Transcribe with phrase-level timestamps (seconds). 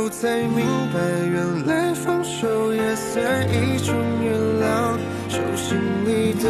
[0.00, 0.98] 后才明白，
[1.30, 4.32] 原来放手也算一种原
[4.62, 4.96] 谅。
[5.28, 5.76] 手心
[6.06, 6.48] 里的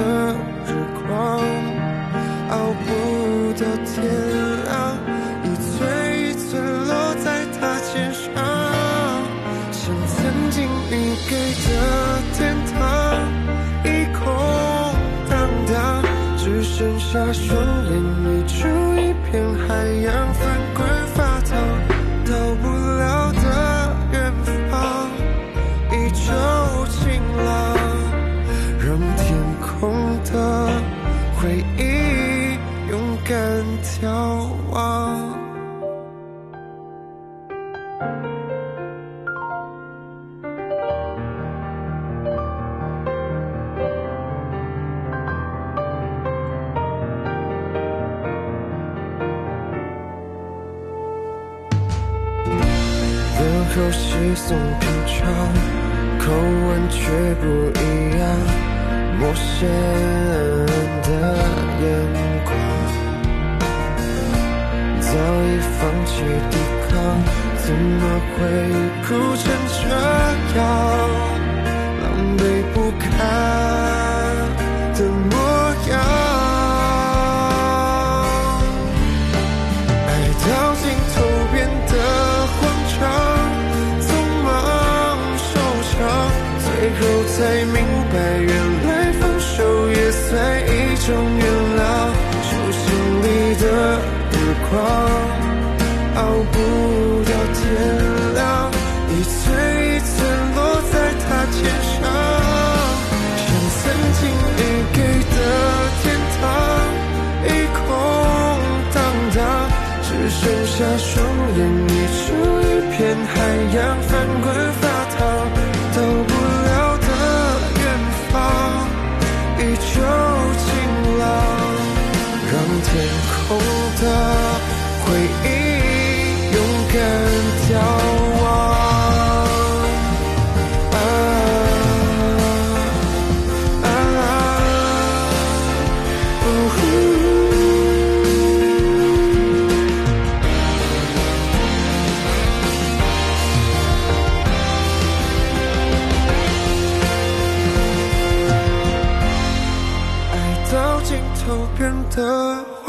[0.66, 0.70] 日
[1.02, 1.40] 光，
[2.50, 4.06] 熬不到天
[4.66, 4.70] 亮，
[5.42, 5.68] 一寸
[6.16, 8.22] 一寸落在他肩上，
[9.72, 10.16] 像曾
[10.50, 10.94] 经你
[11.28, 11.34] 给
[11.66, 11.68] 的
[12.32, 12.78] 天堂，
[13.84, 14.22] 一空
[15.28, 15.32] 荡
[15.66, 16.04] 荡，
[16.38, 17.48] 只剩下双
[17.90, 17.92] 眼
[18.22, 20.32] 溢出一片海洋，
[53.80, 55.16] 都稀松平常，
[56.18, 57.00] 口吻却
[57.36, 57.46] 不
[57.80, 57.82] 一
[58.18, 58.22] 样，
[59.18, 59.66] 陌生
[61.02, 61.08] 的
[61.80, 61.84] 眼
[62.44, 62.48] 光。
[65.00, 66.12] 早已放弃
[66.50, 66.54] 抵
[66.90, 66.92] 抗，
[67.56, 68.02] 怎么
[68.36, 68.38] 会
[69.08, 69.42] 哭成
[69.72, 69.80] 这
[70.58, 70.60] 样？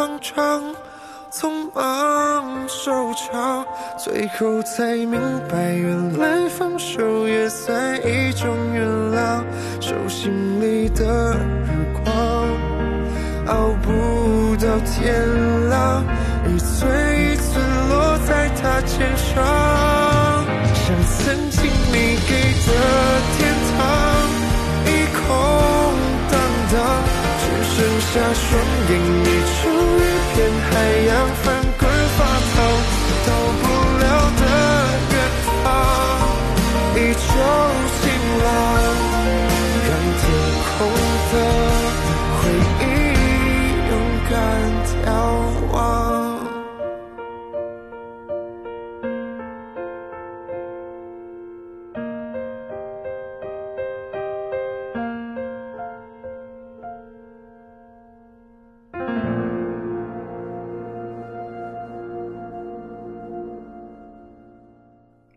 [0.02, 0.64] 慌张。
[1.32, 3.64] 匆忙收场，
[4.04, 8.84] 最后才明白，原来放手也算一种原
[9.16, 9.44] 谅。
[9.80, 11.06] 手心里的
[11.68, 11.70] 日
[12.04, 12.14] 光，
[13.46, 16.04] 熬不到天亮，
[16.48, 16.90] 一寸
[17.22, 19.46] 一寸落在他肩上，
[20.74, 20.84] 像
[21.20, 22.32] 曾经你给
[22.66, 22.70] 的
[23.38, 23.40] 天
[23.70, 23.80] 堂，
[24.84, 25.24] 一空
[26.32, 26.34] 荡
[26.74, 26.82] 荡，
[27.74, 28.50] 剩下双
[28.90, 29.62] 眼你就
[29.96, 30.38] 一片
[30.70, 30.72] 海
[31.08, 31.10] 洋
[31.42, 31.46] 翻
[31.80, 31.82] 滚
[32.18, 32.20] 发
[32.52, 32.56] 烫
[33.26, 33.30] 到
[33.62, 33.64] 不
[34.02, 34.06] 了
[34.40, 34.44] 的
[35.12, 35.16] 远
[35.64, 35.66] 方。
[36.94, 37.30] 你就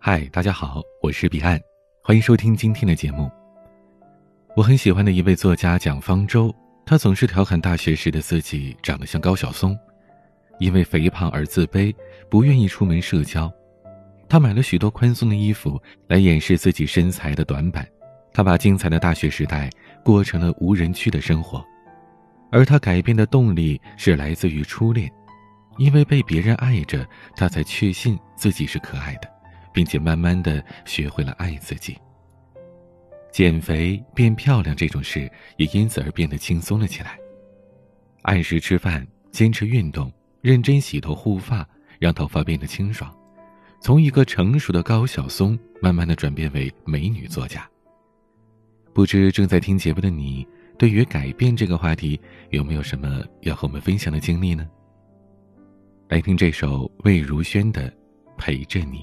[0.07, 1.59] 嗨，大家好，我是彼岸，
[2.03, 3.33] 欢迎收听今天的节目。
[4.55, 6.55] 我很喜欢的一位作家蒋方舟，
[6.85, 9.75] 他总是调侃大学时的自己长得像高晓松，
[10.59, 11.91] 因为肥胖而自卑，
[12.29, 13.51] 不愿意出门社交。
[14.29, 17.89] 他买了许多宽松的衣服来掩饰自己身材的短板。
[18.31, 19.71] 他把精彩的大学时代
[20.05, 21.65] 过成了无人区的生活，
[22.53, 25.11] 而他改变的动力是来自于初恋，
[25.79, 29.34] 因为被别人爱着，他才确信自己是可爱的。
[29.75, 31.95] 并且慢慢的学会了爱自己。
[33.31, 37.19] 减肥变漂亮这种事也因此而变得轻松了起来。
[38.23, 40.11] 按时吃饭，坚持运动，
[40.41, 41.69] 认真洗头护发，
[41.99, 43.13] 让头发变得清爽，
[43.81, 47.69] 从一个成熟的高晓松，慢慢的转变为美女作家。
[48.95, 50.47] 不知正在听节目的你，
[50.79, 52.19] 对于改变这个话题，
[52.51, 54.65] 有没有什么要和我们分享的经历呢？
[56.09, 57.91] 来听这首魏如萱的
[58.39, 58.99] 《陪着你》。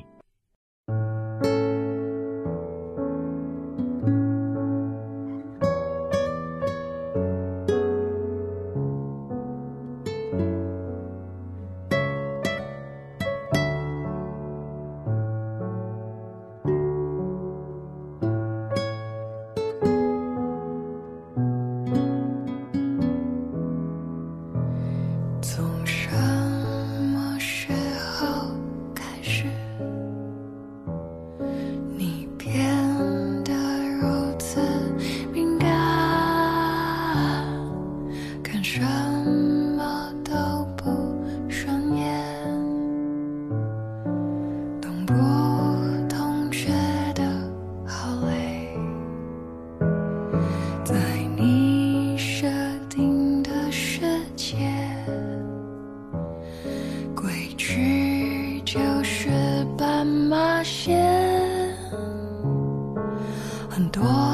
[64.02, 64.31] draw.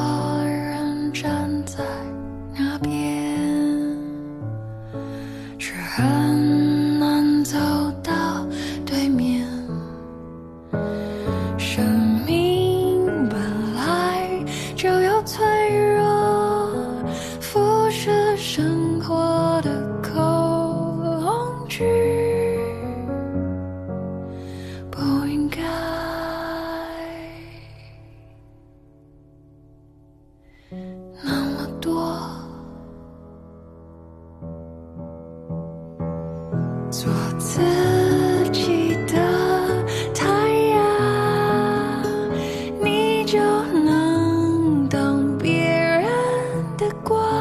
[47.04, 47.37] 过。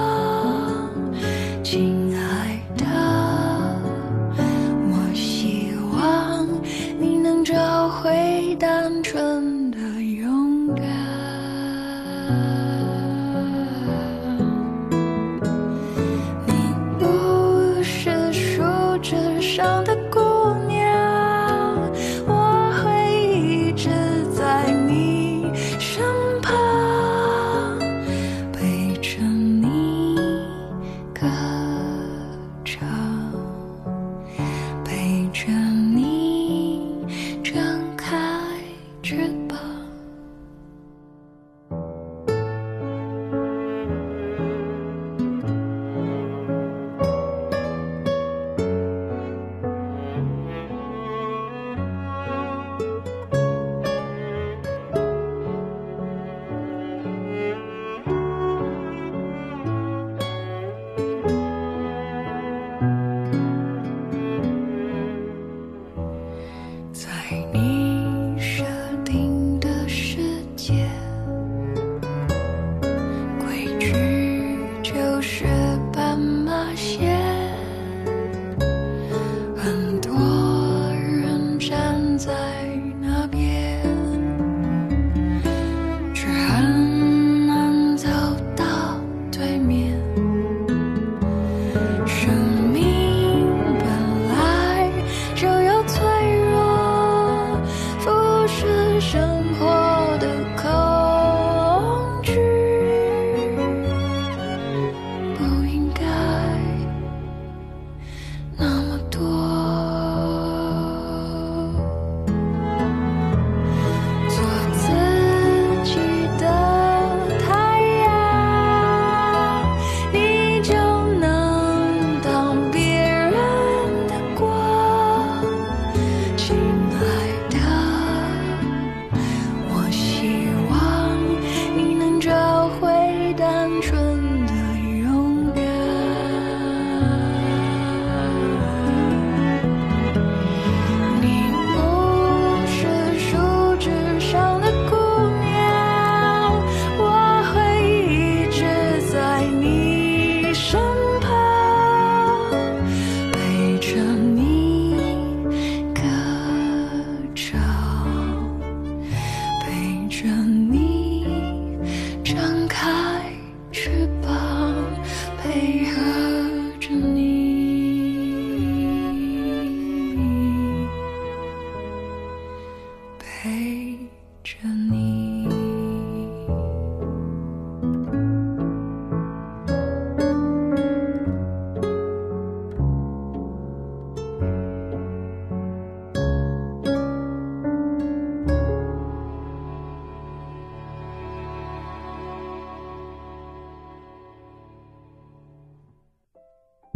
[99.06, 99.45] 生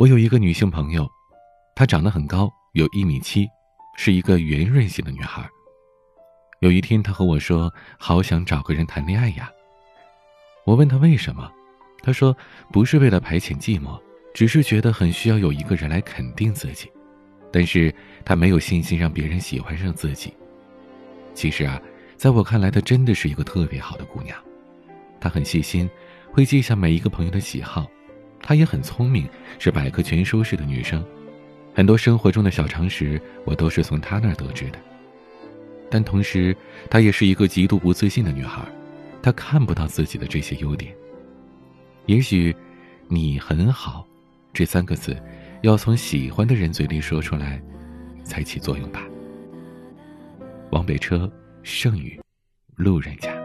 [0.01, 1.07] 我有一个女性朋友，
[1.75, 3.47] 她长得很高，有一米七，
[3.99, 5.47] 是一个圆润型的女孩。
[6.61, 9.51] 有一天，她和我说：“好想找个人谈恋爱呀。”
[10.65, 11.53] 我问她为什么，
[12.03, 12.35] 她说
[12.73, 14.01] ：“不是为了排遣寂寞，
[14.33, 16.91] 只是觉得很需要有一个人来肯定自己。
[17.53, 20.33] 但是她没有信心让别人喜欢上自己。”
[21.37, 21.79] 其实啊，
[22.17, 24.35] 在我看来，她真的是一个特别好的姑娘。
[25.21, 25.91] 她很细心，
[26.33, 27.87] 会记下每一个朋友的喜好。
[28.43, 29.29] 她也很聪明，
[29.59, 31.05] 是百科全书式的女生，
[31.75, 34.79] 很多生活中的小常识我都是从她那儿得知的。
[35.91, 36.57] 但同时，
[36.89, 38.63] 她也是一个极度不自信的女孩，
[39.23, 40.95] 她看不到自己的这些优点。
[42.07, 42.55] 也许，
[43.09, 44.07] 你很好，
[44.53, 45.17] 这三个字，
[45.63, 47.61] 要从喜欢的人嘴里说出来，
[48.25, 49.03] 才起作用吧。
[50.71, 51.31] 往北车，
[51.63, 52.19] 剩余，
[52.77, 53.40] 路人甲。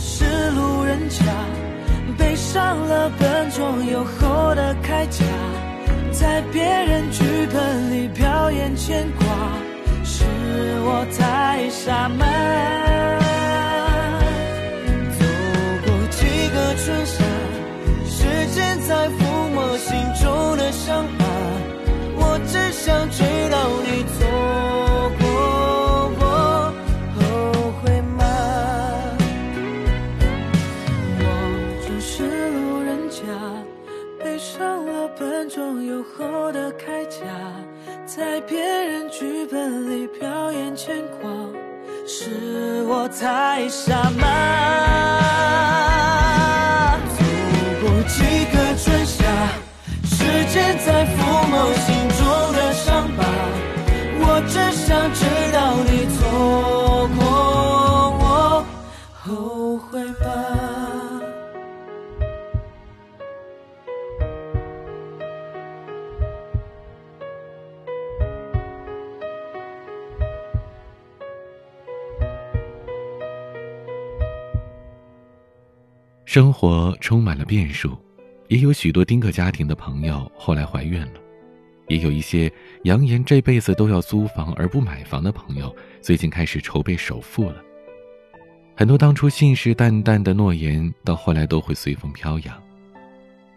[0.00, 1.24] 是路人甲。
[2.16, 5.24] 背上了笨重又厚的铠甲，
[6.10, 9.26] 在别人剧本里表演牵挂，
[10.04, 10.24] 是
[10.82, 12.24] 我太傻吗？
[15.18, 15.24] 走
[15.84, 17.22] 过几个春夏，
[18.08, 19.18] 时间在抚
[19.54, 21.24] 摸心中的伤疤，
[22.16, 24.02] 我只想知道你
[38.06, 41.30] 在别人剧本里表演牵挂，
[42.06, 44.26] 是我太傻吗？
[47.16, 47.18] 走
[47.82, 49.22] 过几个春夏，
[50.04, 50.16] 时
[50.52, 51.16] 间在抚
[51.48, 51.86] 摸心
[76.28, 77.96] 生活充满了变数，
[78.48, 81.14] 也有许多丁克家庭的朋友后来怀孕了，
[81.86, 87.64] 也有一些扬言这辈子都要租房而不买房的朋友，最近开始筹备首付了。
[88.76, 92.62] 很多当初信誓旦旦的诺言，到后来都会随风飘扬。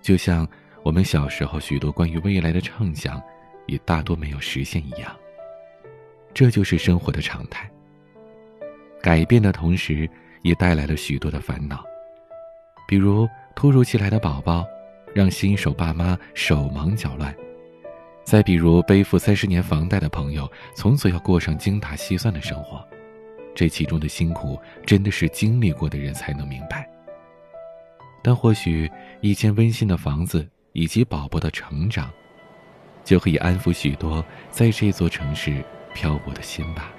[0.01, 0.47] 就像
[0.81, 3.21] 我们小时候许多关于未来的畅想，
[3.65, 5.13] 也大多没有实现一样。
[6.33, 7.69] 这就是生活的常态。
[9.01, 10.09] 改变的同时，
[10.41, 11.83] 也带来了许多的烦恼，
[12.91, 14.67] 比如突如其来的宝宝，
[15.15, 17.33] 让新手爸妈手忙脚乱；
[18.25, 20.45] 再比如背负三十年房贷的朋友，
[20.75, 22.85] 从此要过上精打细算的生活。
[23.55, 26.85] 这其中的辛苦，真的是经历过的人才能明白。
[28.21, 32.11] 但或许一间温馨的房子以及宝宝的成长，
[33.05, 36.91] 就可以安抚许多在这座城市漂泊的心吧。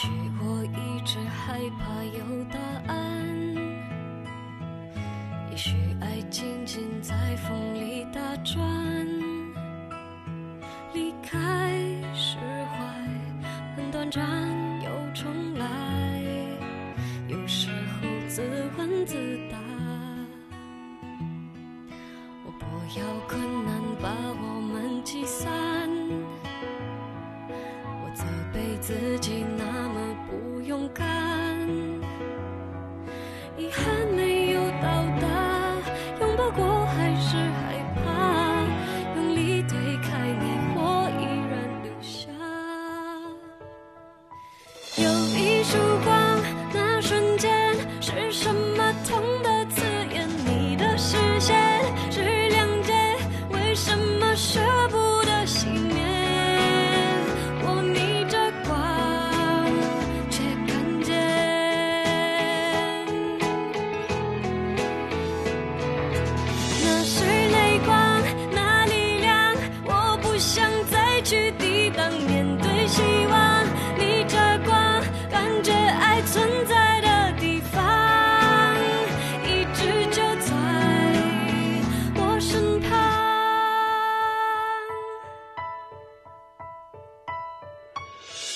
[0.00, 0.06] 许
[0.40, 2.94] 我一直害怕有答案，
[5.50, 8.62] 也许爱静静在风里打转，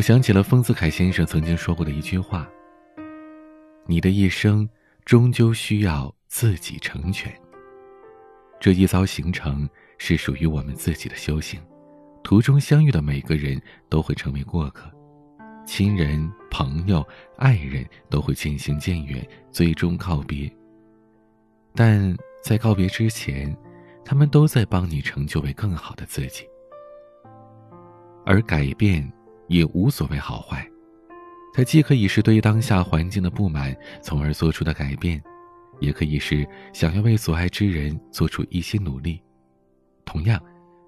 [0.00, 2.48] 我想起了丰子恺先生曾经说过的一句话
[3.84, 4.66] ：“你的一生
[5.04, 7.30] 终究需要自己成全。
[8.58, 11.60] 这一遭行程是属于我们自己的修行，
[12.24, 13.60] 途中相遇的每个人
[13.90, 14.90] 都会成为过客，
[15.66, 20.50] 亲人、朋友、爱人都会渐行渐远，最终告别。
[21.74, 23.54] 但在告别之前，
[24.02, 26.46] 他们都在帮你成就为更好的自己。
[28.24, 29.06] 而改变。”
[29.50, 30.64] 也无所谓好坏，
[31.52, 35.20] 它既可以是对当下环境的不满，从而做出的改变，
[35.80, 39.20] 也可以是想要为所爱之人做出一些努力。
[40.04, 40.40] 同样，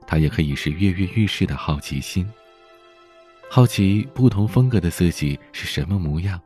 [0.07, 2.25] 它也可以是跃跃欲试的好奇心。
[3.51, 6.40] 好奇不同风格的自己是什么模样，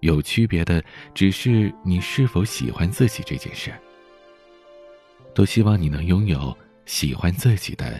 [0.00, 0.84] 有区别的
[1.14, 3.72] 只是你是否喜欢自己这件事。
[5.34, 7.98] 都希望你能拥有喜欢自己的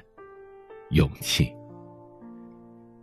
[0.91, 1.51] 勇气。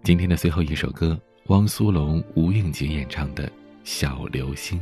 [0.05, 3.47] 今天的最后一首歌，汪苏泷、吴映洁演唱的
[3.83, 4.79] 《小流星》。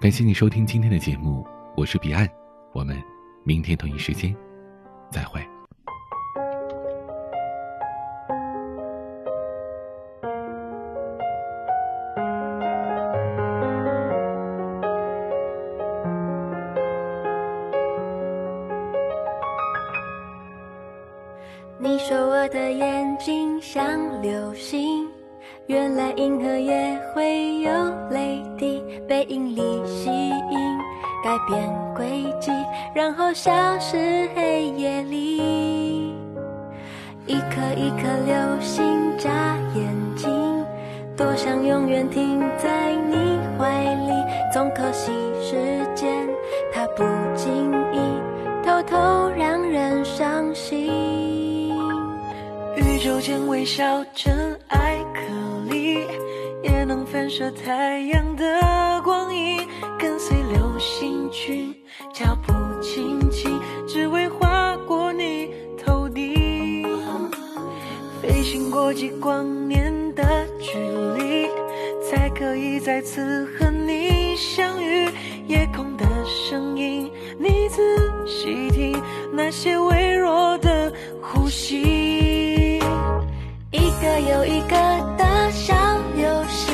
[0.00, 2.26] 感谢你收听今天的节目，我是彼岸，
[2.72, 2.96] 我们
[3.44, 4.34] 明天同一时间
[5.10, 5.46] 再会。
[21.78, 22.85] 你说我的眼
[23.18, 23.86] 睛像
[24.22, 25.06] 流星，
[25.66, 27.70] 原来银河也会有
[28.10, 30.78] 泪滴，被引力吸引，
[31.24, 32.50] 改变轨迹，
[32.94, 36.14] 然后消失黑夜里。
[37.26, 38.84] 一颗一颗流星
[39.18, 40.30] 眨眼睛，
[41.16, 44.12] 多想永远停在你怀里，
[44.52, 45.10] 总可惜
[53.26, 53.82] 间微小
[54.14, 55.20] 尘埃颗
[55.68, 55.98] 粒，
[56.62, 59.66] 也能反射太阳的光影，
[59.98, 61.74] 跟随流星群，
[62.14, 66.86] 脚步轻轻，只为划过你头顶。
[68.22, 70.78] 飞行过几光年的距
[71.18, 71.48] 离，
[72.08, 75.08] 才可以再次和你相遇。
[75.48, 77.10] 夜空的声音，
[77.40, 77.82] 你仔
[78.24, 78.96] 细听，
[79.32, 82.25] 那些微弱的呼吸。
[84.06, 84.76] 有一个
[85.16, 85.74] 的小
[86.16, 86.72] 游戏，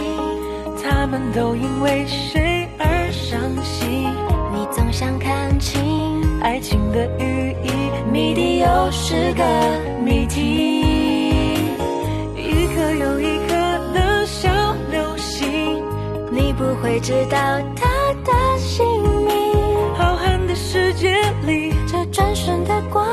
[0.83, 4.11] 他们都因为谁而伤心？
[4.55, 5.81] 你总想看清
[6.41, 7.71] 爱情的寓意，
[8.11, 9.45] 谜底又是个
[10.05, 11.63] 谜题。
[12.37, 13.55] 一颗又一颗
[13.95, 14.49] 的小
[14.91, 15.83] 流星，
[16.31, 17.39] 你不会知道
[17.77, 17.89] 它
[18.25, 18.85] 的姓
[19.25, 19.33] 名。
[19.97, 21.15] 浩瀚的世界
[21.47, 23.07] 里，这转瞬的光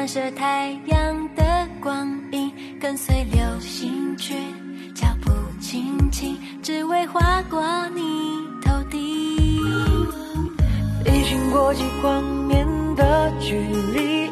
[0.00, 4.32] 反射太阳的光影，跟随流星去，
[4.94, 8.00] 脚步轻轻，只为划过你
[8.64, 8.98] 头顶。
[11.04, 13.58] 飞行过几光年的距
[13.92, 14.30] 离，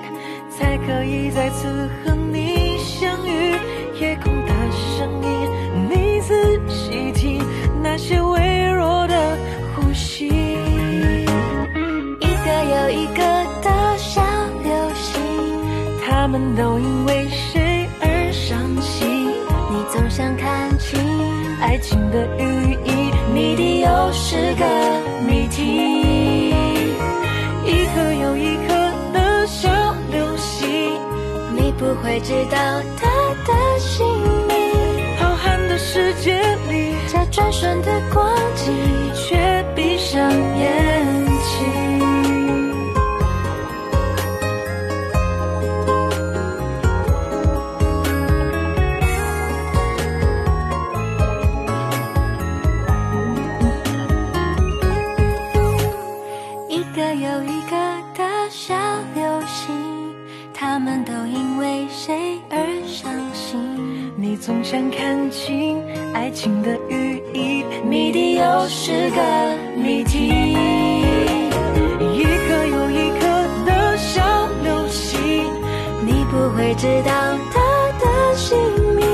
[0.49, 1.69] 才可以再次
[2.03, 3.55] 和你相遇。
[4.01, 5.51] 夜空的声音，
[5.91, 7.45] 你仔细听，
[7.83, 9.37] 那些微弱的
[9.77, 10.29] 呼吸。
[12.21, 13.18] 一个的
[16.29, 19.29] 们都因为谁而伤心？
[19.71, 21.01] 你总想看清
[21.61, 24.65] 爱情的寓意，谜底又是个
[25.27, 26.51] 谜题。
[27.65, 28.75] 一颗又一颗
[29.15, 29.69] 的小
[30.13, 30.69] 流星，
[31.57, 32.59] 你不会知道
[32.99, 33.09] 它
[33.47, 34.07] 的姓
[34.47, 34.59] 名。
[35.19, 36.35] 浩瀚的世界
[36.69, 38.75] 里，这转瞬的光景，
[39.15, 41.28] 却闭上眼
[64.49, 65.77] 总想看清
[66.15, 69.21] 爱情的寓意，谜底又是个
[69.77, 70.29] 谜题。
[72.15, 73.27] 一颗又一颗
[73.67, 74.23] 的小
[74.65, 75.21] 流星，
[76.01, 77.13] 你不会知道
[77.53, 77.61] 它
[78.01, 78.57] 的姓
[78.97, 79.05] 名。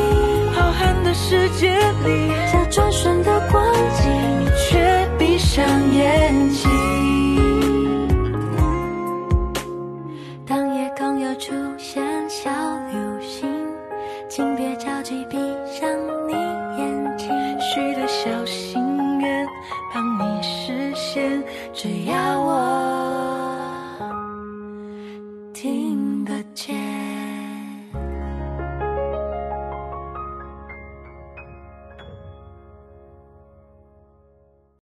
[0.52, 1.68] 浩瀚的世界
[2.04, 6.63] 里，这转瞬的光景，你却闭上眼睛。